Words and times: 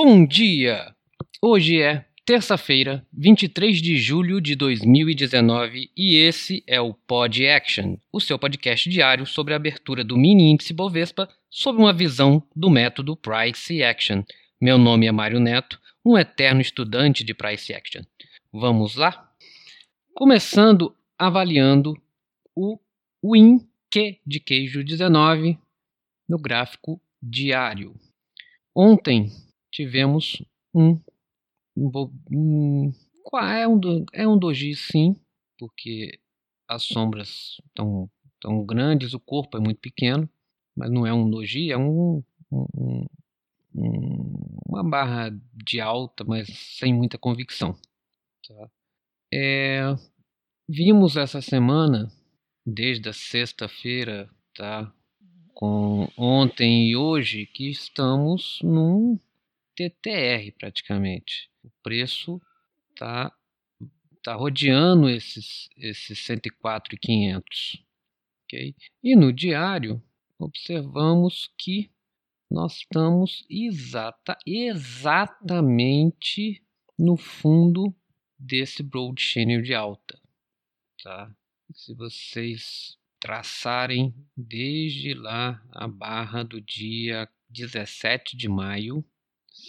Bom 0.00 0.24
dia! 0.24 0.94
Hoje 1.42 1.82
é 1.82 2.04
terça-feira, 2.24 3.04
23 3.12 3.82
de 3.82 3.98
julho 3.98 4.40
de 4.40 4.54
2019 4.54 5.90
e 5.96 6.14
esse 6.18 6.62
é 6.68 6.80
o 6.80 6.94
Pod 6.94 7.44
Action, 7.44 7.96
o 8.12 8.20
seu 8.20 8.38
podcast 8.38 8.88
diário 8.88 9.26
sobre 9.26 9.54
a 9.54 9.56
abertura 9.56 10.04
do 10.04 10.16
mini 10.16 10.52
índice 10.52 10.72
Bovespa 10.72 11.28
sob 11.50 11.80
uma 11.80 11.92
visão 11.92 12.40
do 12.54 12.70
método 12.70 13.16
Price 13.16 13.82
Action. 13.82 14.22
Meu 14.60 14.78
nome 14.78 15.08
é 15.08 15.10
Mário 15.10 15.40
Neto, 15.40 15.80
um 16.06 16.16
eterno 16.16 16.60
estudante 16.60 17.24
de 17.24 17.34
Price 17.34 17.74
Action. 17.74 18.02
Vamos 18.52 18.94
lá? 18.94 19.28
Começando 20.14 20.94
avaliando 21.18 22.00
o 22.54 22.78
Win 23.20 23.66
Q 23.90 24.20
de 24.24 24.38
queijo 24.38 24.84
19 24.84 25.58
no 26.28 26.38
gráfico 26.38 27.02
diário. 27.20 27.96
Ontem 28.72 29.32
tivemos 29.70 30.42
um, 30.74 31.00
um, 31.76 32.92
é 33.40 33.68
um 33.68 34.04
é 34.12 34.28
um 34.28 34.38
doji 34.38 34.74
sim, 34.74 35.16
porque 35.58 36.18
as 36.66 36.84
sombras 36.84 37.56
estão 37.66 38.10
tão 38.40 38.64
grandes, 38.64 39.14
o 39.14 39.20
corpo 39.20 39.56
é 39.56 39.60
muito 39.60 39.80
pequeno, 39.80 40.28
mas 40.76 40.90
não 40.90 41.06
é 41.06 41.12
um 41.12 41.28
doji, 41.28 41.72
é 41.72 41.78
um, 41.78 42.22
um, 42.52 43.06
um, 43.74 44.58
uma 44.66 44.88
barra 44.88 45.30
de 45.52 45.80
alta, 45.80 46.24
mas 46.24 46.48
sem 46.78 46.94
muita 46.94 47.18
convicção. 47.18 47.76
Tá? 48.46 48.70
É, 49.32 49.82
vimos 50.68 51.16
essa 51.16 51.40
semana 51.40 52.10
desde 52.64 53.08
a 53.08 53.12
sexta-feira, 53.12 54.28
tá? 54.54 54.92
Com 55.54 56.08
ontem 56.16 56.88
e 56.88 56.96
hoje 56.96 57.46
que 57.46 57.68
estamos 57.68 58.60
num 58.62 59.18
TTR 59.78 60.50
praticamente. 60.58 61.48
O 61.62 61.70
preço 61.82 62.42
tá 62.96 63.32
tá 64.24 64.34
rodeando 64.34 65.08
esses 65.08 65.68
esses 65.76 66.18
104,500, 66.18 67.84
OK? 68.44 68.74
E 69.04 69.14
no 69.14 69.32
diário 69.32 70.02
observamos 70.36 71.48
que 71.56 71.92
nós 72.50 72.78
estamos 72.78 73.46
exata 73.48 74.36
exatamente 74.44 75.40
no 76.98 77.16
fundo 77.16 77.94
desse 78.36 78.82
broad 78.82 79.22
channel 79.22 79.62
de 79.62 79.74
alta, 79.74 80.20
tá? 81.02 81.32
se 81.72 81.94
vocês 81.94 82.98
traçarem 83.20 84.12
desde 84.36 85.14
lá 85.14 85.62
a 85.70 85.86
barra 85.86 86.42
do 86.42 86.60
dia 86.60 87.28
17 87.50 88.36
de 88.36 88.48
maio, 88.48 89.04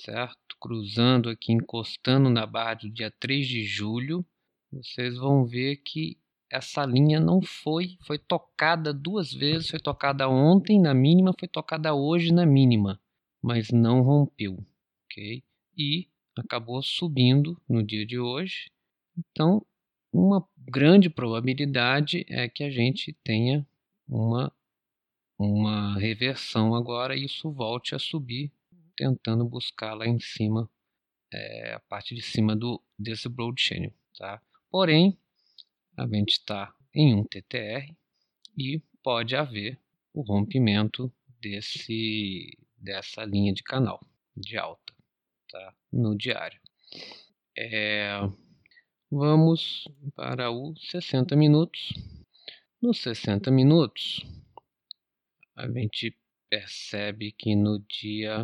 certo? 0.03 0.37
Cruzando 0.59 1.29
aqui, 1.29 1.53
encostando 1.53 2.29
na 2.29 2.45
barra 2.45 2.75
do 2.75 2.89
dia 2.89 3.11
3 3.11 3.47
de 3.47 3.63
julho, 3.63 4.25
vocês 4.71 5.17
vão 5.17 5.45
ver 5.45 5.77
que 5.77 6.17
essa 6.51 6.85
linha 6.85 7.19
não 7.19 7.41
foi, 7.41 7.97
foi 8.01 8.17
tocada 8.17 8.93
duas 8.93 9.31
vezes, 9.31 9.69
foi 9.69 9.79
tocada 9.79 10.27
ontem 10.27 10.79
na 10.79 10.93
mínima, 10.93 11.33
foi 11.37 11.47
tocada 11.47 11.93
hoje 11.93 12.33
na 12.33 12.45
mínima, 12.45 12.99
mas 13.41 13.69
não 13.69 14.01
rompeu, 14.01 14.65
ok? 15.05 15.43
E 15.77 16.07
acabou 16.35 16.81
subindo 16.81 17.59
no 17.69 17.83
dia 17.83 18.05
de 18.05 18.19
hoje. 18.19 18.69
Então, 19.17 19.65
uma 20.11 20.47
grande 20.57 21.09
probabilidade 21.09 22.25
é 22.27 22.49
que 22.49 22.63
a 22.63 22.69
gente 22.69 23.13
tenha 23.23 23.65
uma, 24.07 24.51
uma 25.37 25.97
reversão 25.99 26.73
agora 26.73 27.15
e 27.15 27.25
isso 27.25 27.51
volte 27.51 27.93
a 27.93 27.99
subir, 27.99 28.51
tentando 28.99 29.47
buscar 29.47 29.93
lá 29.93 30.05
em 30.05 30.19
cima, 30.19 30.69
é, 31.33 31.73
a 31.73 31.79
parte 31.79 32.13
de 32.13 32.21
cima 32.21 32.53
do, 32.53 32.83
desse 32.97 33.29
broad 33.29 33.59
channel. 33.61 33.93
Tá? 34.17 34.41
Porém, 34.69 35.17
a 35.95 36.05
gente 36.05 36.33
está 36.33 36.75
em 36.93 37.15
um 37.15 37.23
TTR 37.23 37.95
e 38.57 38.81
pode 39.01 39.37
haver 39.37 39.79
o 40.13 40.21
rompimento 40.21 41.09
desse, 41.39 42.57
dessa 42.75 43.23
linha 43.23 43.53
de 43.53 43.63
canal 43.63 44.05
de 44.35 44.57
alta 44.57 44.93
tá? 45.49 45.73
no 45.93 46.17
diário. 46.17 46.59
É, 47.57 48.19
Vamos 49.11 49.87
para 50.15 50.51
o 50.51 50.75
60 50.77 51.35
minutos. 51.35 51.93
Nos 52.79 52.99
60 52.99 53.49
minutos, 53.49 54.23
a 55.55 55.67
gente 55.67 56.15
percebe 56.47 57.31
que 57.31 57.55
no 57.55 57.79
dia, 57.79 58.43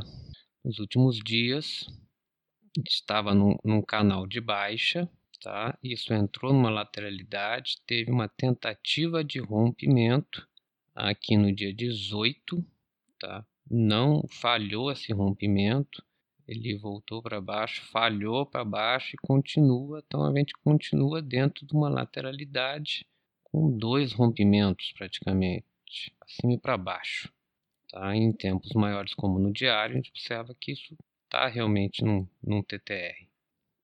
nos 0.66 0.80
últimos 0.80 1.20
dias, 1.20 1.88
estava 2.88 3.36
num, 3.36 3.56
num 3.64 3.84
canal 3.84 4.26
de 4.26 4.42
baixa, 4.42 5.08
tá? 5.40 5.78
Isso 5.84 6.12
entrou 6.12 6.52
numa 6.52 6.72
lateralidade, 6.72 7.78
teve 7.86 8.10
uma 8.10 8.28
tentativa 8.28 9.24
de 9.24 9.38
rompimento 9.40 10.48
aqui 10.96 11.38
no 11.38 11.54
dia 11.54 11.72
18, 11.72 12.66
tá? 13.20 13.46
Não 13.70 14.24
falhou 14.28 14.92
esse 14.92 15.14
rompimento, 15.14 16.04
ele 16.48 16.76
voltou 16.76 17.22
para 17.22 17.40
baixo, 17.40 17.84
falhou 17.92 18.44
para 18.44 18.66
baixo 18.66 19.16
e 19.16 19.18
continua. 19.18 20.04
Então 20.06 20.26
a 20.26 20.36
gente 20.36 20.54
continua 20.64 21.22
dentro 21.22 21.64
de 21.64 21.76
uma 21.76 21.90
lateralidade 21.90 23.06
com 23.44 23.70
dois 23.78 24.14
rompimentos 24.14 24.92
praticamente, 24.94 25.64
acima 26.22 26.54
e 26.54 26.58
para 26.58 26.76
baixo. 26.76 27.35
Tá? 27.96 28.14
Em 28.14 28.34
tempos 28.34 28.74
maiores, 28.74 29.14
como 29.14 29.40
no 29.40 29.54
diário, 29.54 29.94
a 29.94 29.96
gente 29.96 30.10
observa 30.10 30.54
que 30.60 30.74
isso 30.74 30.94
está 31.24 31.48
realmente 31.48 32.04
num, 32.04 32.28
num 32.44 32.62
TTR. 32.62 33.26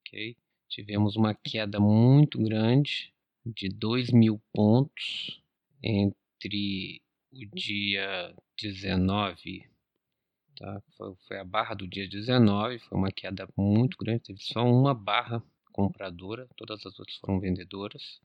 Okay? 0.02 0.36
Tivemos 0.68 1.16
uma 1.16 1.34
queda 1.34 1.80
muito 1.80 2.38
grande 2.38 3.14
de 3.46 3.70
2 3.70 4.12
mil 4.12 4.42
pontos 4.54 5.42
entre 5.82 7.02
o 7.32 7.56
dia 7.56 8.36
19 8.62 9.72
Tá? 10.58 10.84
Foi, 10.98 11.16
foi, 11.28 11.40
a 11.40 11.46
barra 11.46 11.74
do 11.74 11.88
dia 11.88 12.08
19, 12.08 12.80
foi 12.80 12.98
uma 12.98 13.12
queda 13.12 13.48
muito 13.58 13.98
grande, 13.98 14.26
teve 14.26 14.44
só 14.44 14.64
uma 14.64 14.94
barra 14.94 15.42
compradora, 15.72 16.48
todas 16.58 16.86
as 16.86 17.00
outras 17.00 17.18
foram 17.18 17.40
vendedoras. 17.40 18.20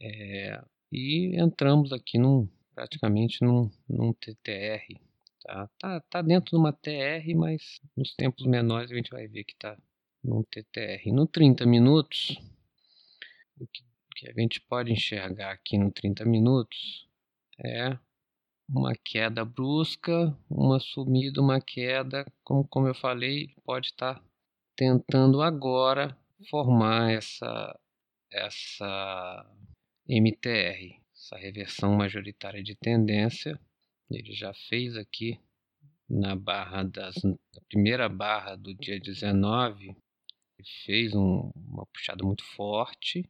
É, 0.00 0.60
e 0.90 1.38
entramos 1.38 1.92
aqui 1.92 2.18
num, 2.18 2.48
praticamente 2.78 3.44
num, 3.44 3.68
num 3.88 4.12
TTR. 4.12 5.00
Tá? 5.42 5.68
Tá, 5.80 6.00
tá 6.08 6.22
dentro 6.22 6.50
de 6.52 6.56
uma 6.56 6.72
TR, 6.72 7.34
mas 7.34 7.80
nos 7.96 8.14
tempos 8.14 8.46
menores 8.46 8.92
a 8.92 8.94
gente 8.94 9.10
vai 9.10 9.26
ver 9.26 9.42
que 9.42 9.52
está 9.52 9.76
num 10.22 10.44
TTR. 10.44 11.10
No 11.12 11.26
30 11.26 11.66
minutos, 11.66 12.40
o 13.58 13.66
que, 13.66 13.82
que 14.14 14.30
a 14.30 14.32
gente 14.32 14.60
pode 14.60 14.92
enxergar 14.92 15.50
aqui 15.50 15.76
no 15.76 15.90
30 15.90 16.24
minutos 16.24 17.08
é 17.64 17.98
uma 18.68 18.94
queda 18.94 19.44
brusca, 19.44 20.36
uma 20.48 20.78
subida, 20.78 21.40
uma 21.40 21.60
queda, 21.60 22.24
como, 22.44 22.64
como 22.68 22.86
eu 22.86 22.94
falei, 22.94 23.56
pode 23.64 23.88
estar 23.88 24.22
tentando 24.76 25.42
agora 25.42 26.16
formar 26.48 27.10
essa, 27.10 27.76
essa 28.30 29.44
MTR, 30.08 30.97
essa 31.28 31.36
reversão 31.36 31.94
majoritária 31.94 32.62
de 32.62 32.74
tendência. 32.74 33.60
Ele 34.10 34.32
já 34.32 34.54
fez 34.54 34.96
aqui 34.96 35.38
na 36.08 36.34
barra 36.34 36.82
das, 36.82 37.14
na 37.22 37.60
primeira 37.68 38.08
barra 38.08 38.56
do 38.56 38.74
dia 38.74 38.98
19, 38.98 39.94
fez 40.86 41.14
um, 41.14 41.50
uma 41.54 41.84
puxada 41.86 42.24
muito 42.24 42.42
forte, 42.44 43.28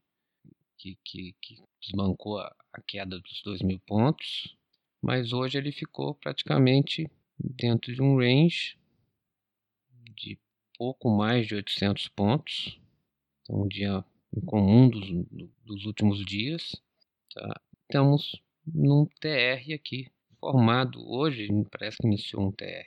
que, 0.77 0.97
que, 1.05 1.35
que 1.43 1.57
desbancou 1.81 2.39
a, 2.39 2.55
a 2.73 2.81
queda 2.83 3.19
dos 3.19 3.43
2 3.43 3.63
mil 3.63 3.81
pontos 3.81 4.57
mas 5.01 5.33
hoje 5.33 5.59
ele 5.59 5.73
ficou 5.73 6.15
praticamente 6.15 7.11
dentro 7.39 7.95
de 7.95 8.03
um 8.03 8.17
range 8.17 8.77
de 10.17 10.39
pouco 10.77 11.09
mais 11.09 11.47
de 11.47 11.55
800 11.55 12.09
pontos. 12.09 12.81
Então, 13.43 13.63
um 13.63 13.69
dia 13.69 14.05
incomum 14.37 14.89
dos, 14.91 15.09
dos 15.65 15.85
últimos 15.87 16.25
dias. 16.25 16.75
Tá? 17.33 17.61
Estamos 17.91 18.39
num 18.67 19.07
TR 19.19 19.73
aqui, 19.75 20.13
formado 20.39 21.01
hoje, 21.11 21.49
parece 21.71 21.97
que 21.97 22.07
iniciou 22.07 22.47
um 22.47 22.53
TR. 22.53 22.85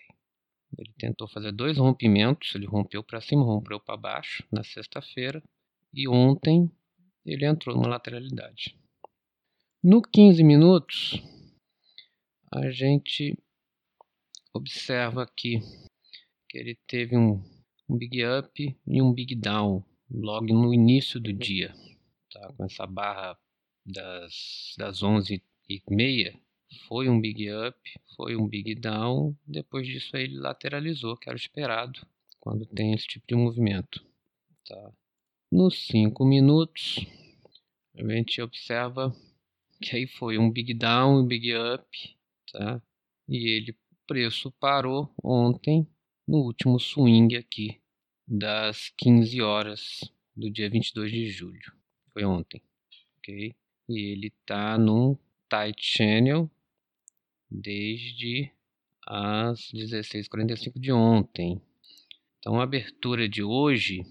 Ele 0.78 0.94
tentou 0.96 1.28
fazer 1.28 1.52
dois 1.52 1.80
rompimentos, 1.80 2.54
ele 2.54 2.68
rompeu 2.68 3.04
para 3.04 3.20
cima, 3.20 3.44
rompeu 3.44 3.80
para 3.80 3.98
baixo 3.98 4.44
na 4.52 4.64
sexta-feira 4.64 5.42
e 5.92 6.08
ontem 6.08 6.72
ele 7.26 7.48
entrou 7.48 7.76
numa 7.76 7.88
lateralidade. 7.88 8.78
No 9.84 10.04
15 10.04 10.44
minutos, 10.44 11.20
a 12.54 12.70
gente 12.70 13.36
observa 14.54 15.24
aqui 15.24 15.62
que 16.48 16.60
ele 16.60 16.78
teve 16.86 17.18
um, 17.18 17.42
um 17.90 17.98
big 17.98 18.24
up 18.24 18.78
e 18.86 19.02
um 19.02 19.12
big 19.12 19.34
down 19.34 19.84
logo 20.12 20.54
no 20.54 20.72
início 20.72 21.20
do 21.20 21.34
dia, 21.34 21.74
tá? 22.32 22.54
com 22.56 22.66
essa 22.66 22.86
barra 22.86 23.36
das, 23.86 24.74
das 24.78 25.04
11 25.04 25.44
e 25.70 25.82
meia 25.90 26.40
foi 26.88 27.10
um 27.10 27.20
big 27.20 27.50
up, 27.52 27.78
foi 28.16 28.36
um 28.36 28.48
big 28.48 28.76
down, 28.76 29.36
depois 29.46 29.88
disso 29.88 30.16
ele 30.16 30.38
lateralizou, 30.38 31.18
que 31.18 31.30
era 31.30 31.38
esperado, 31.38 32.00
quando 32.40 32.66
tem 32.66 32.94
esse 32.94 33.08
tipo 33.08 33.26
de 33.28 33.36
movimento. 33.36 34.06
Tá? 34.68 34.92
Nos 35.52 35.88
5 35.88 36.24
minutos, 36.26 37.06
a 37.94 38.04
gente 38.04 38.42
observa 38.42 39.14
que 39.82 39.96
aí 39.96 40.08
foi 40.08 40.38
um 40.38 40.50
big 40.50 40.74
down 40.74 41.22
um 41.22 41.28
big 41.28 41.54
up, 41.56 42.18
tá? 42.52 42.82
E 43.28 43.50
ele, 43.50 43.78
preço 44.08 44.52
parou 44.60 45.14
ontem 45.24 45.88
no 46.28 46.40
último 46.40 46.80
swing 46.80 47.36
aqui 47.36 47.82
das 48.28 48.90
15 48.98 49.42
horas 49.42 50.02
do 50.36 50.50
dia 50.50 50.70
22 50.70 51.12
de 51.12 51.30
julho. 51.30 51.74
Foi 52.14 52.24
ontem, 52.26 52.62
ok? 53.18 53.56
E 53.90 54.12
ele 54.12 54.32
tá 54.46 54.78
num 54.78 55.18
tight 55.50 55.84
channel 55.84 56.50
desde 57.50 58.52
as 59.06 59.60
16h45 59.74 60.80
de 60.80 60.92
ontem. 60.92 61.62
Então, 62.40 62.60
a 62.60 62.64
abertura 62.64 63.28
de 63.28 63.44
hoje, 63.44 64.02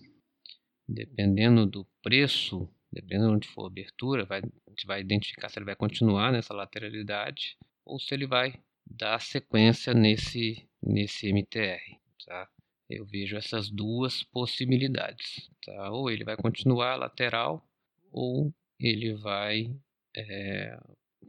dependendo 0.86 1.66
do 1.66 1.86
preço, 2.02 2.68
dependendo 2.92 3.28
de 3.30 3.34
onde 3.36 3.48
for 3.48 3.64
a 3.64 3.68
abertura, 3.68 4.24
vai, 4.24 4.40
a 4.40 4.70
gente 4.70 4.86
vai 4.86 5.00
identificar 5.00 5.48
se 5.48 5.58
ele 5.58 5.66
vai 5.66 5.76
continuar 5.76 6.30
nessa 6.30 6.54
lateralidade 6.54 7.56
ou 7.84 7.98
se 7.98 8.12
ele 8.14 8.26
vai 8.26 8.60
dar 8.86 9.20
sequência 9.20 9.94
nesse, 9.94 10.68
nesse 10.82 11.32
MTR. 11.32 11.98
Tá? 12.26 12.48
Eu 12.88 13.06
vejo 13.06 13.36
essas 13.36 13.70
duas 13.70 14.22
possibilidades. 14.22 15.50
Tá? 15.64 15.90
Ou 15.90 16.10
ele 16.10 16.24
vai 16.24 16.36
continuar 16.36 16.96
lateral 16.96 17.66
ou 18.12 18.52
ele 18.80 19.14
vai 19.14 19.76
é, 20.16 20.80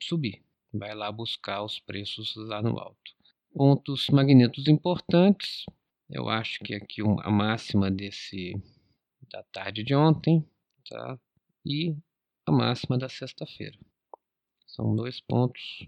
subir, 0.01 0.41
vai 0.73 0.95
lá 0.95 1.11
buscar 1.11 1.61
os 1.63 1.79
preços 1.79 2.33
lá 2.35 2.61
no 2.61 2.79
alto. 2.79 3.11
Pontos 3.53 4.07
magnetos 4.09 4.69
importantes, 4.69 5.65
eu 6.09 6.29
acho 6.29 6.59
que 6.59 6.73
aqui 6.73 7.01
a 7.01 7.29
máxima 7.29 7.91
desse 7.91 8.53
da 9.29 9.43
tarde 9.43 9.83
de 9.83 9.93
ontem, 9.93 10.47
tá? 10.89 11.19
E 11.65 11.93
a 12.45 12.51
máxima 12.51 12.97
da 12.97 13.09
sexta-feira. 13.09 13.77
São 14.65 14.95
dois 14.95 15.19
pontos 15.19 15.85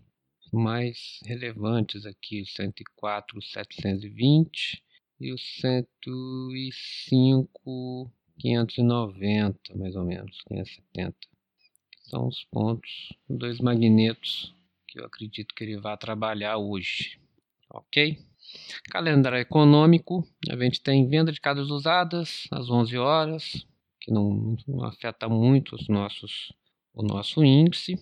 mais 0.52 1.22
relevantes 1.26 2.06
aqui, 2.06 2.42
o 2.42 2.46
104, 2.46 3.42
720 3.42 4.84
e 5.20 5.34
o 5.34 5.38
105, 5.38 8.12
590, 8.40 9.76
mais 9.76 9.96
ou 9.96 10.04
menos, 10.04 10.42
570. 10.48 11.33
São 12.04 12.28
os 12.28 12.44
pontos, 12.46 13.14
dois 13.30 13.60
magnetos 13.60 14.54
que 14.88 15.00
eu 15.00 15.06
acredito 15.06 15.56
que 15.56 15.64
ele 15.64 15.78
vai 15.78 15.98
trabalhar 15.98 16.58
hoje 16.58 17.20
ok? 17.74 18.18
Calendário 18.90 19.40
econômico, 19.40 20.28
a 20.50 20.56
gente 20.56 20.82
tem 20.82 21.08
venda 21.08 21.32
de 21.32 21.42
casas 21.42 21.70
usadas 21.70 22.48
às 22.52 22.70
11 22.70 22.98
horas, 22.98 23.68
que 24.00 24.12
não, 24.12 24.56
não 24.68 24.84
afeta 24.86 25.28
muito 25.28 25.76
os 25.76 25.88
nossos, 25.88 26.54
o 26.94 27.02
nosso 27.02 27.44
índice. 27.44 27.98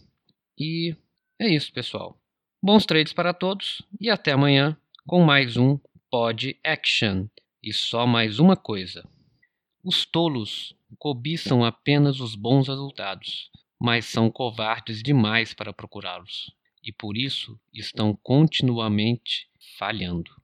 E 0.57 0.95
é 1.39 1.47
isso, 1.47 1.71
pessoal. 1.71 2.17
Bons 2.61 2.85
trades 2.85 3.13
para 3.13 3.33
todos 3.33 3.81
e 3.99 4.09
até 4.09 4.31
amanhã 4.31 4.77
com 5.07 5.23
mais 5.23 5.57
um 5.57 5.79
Pod 6.09 6.59
Action. 6.63 7.27
E 7.63 7.71
só 7.71 8.05
mais 8.05 8.39
uma 8.39 8.55
coisa: 8.55 9.07
os 9.83 10.05
tolos 10.05 10.75
cobiçam 10.99 11.63
apenas 11.63 12.19
os 12.19 12.35
bons 12.35 12.67
resultados, 12.67 13.49
mas 13.83 14.05
são 14.05 14.29
covardes 14.29 15.01
demais 15.01 15.55
para 15.55 15.73
procurá-los 15.73 16.53
e 16.83 16.93
por 16.93 17.17
isso 17.17 17.59
estão 17.73 18.15
continuamente 18.21 19.49
falhando. 19.79 20.40